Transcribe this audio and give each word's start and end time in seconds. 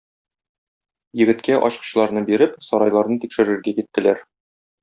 Егеткә 1.21 1.59
ачкычларны 1.69 2.25
биреп, 2.31 2.57
сарайларны 2.71 3.21
тикшерергә 3.27 3.71
киттеләр. 3.83 4.29